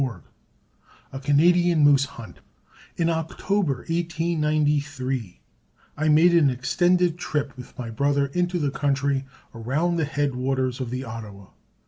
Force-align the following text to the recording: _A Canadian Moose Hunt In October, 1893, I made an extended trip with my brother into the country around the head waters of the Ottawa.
_A 1.13 1.19
Canadian 1.19 1.83
Moose 1.83 2.05
Hunt 2.05 2.39
In 2.97 3.07
October, 3.07 3.85
1893, 3.87 5.41
I 5.95 6.09
made 6.09 6.33
an 6.33 6.49
extended 6.49 7.19
trip 7.19 7.55
with 7.55 7.77
my 7.77 7.91
brother 7.91 8.25
into 8.33 8.57
the 8.57 8.71
country 8.71 9.25
around 9.53 9.97
the 9.97 10.05
head 10.05 10.33
waters 10.33 10.79
of 10.81 10.89
the 10.89 11.03
Ottawa. 11.03 11.51